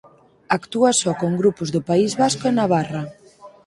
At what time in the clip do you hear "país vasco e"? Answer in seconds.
1.89-2.57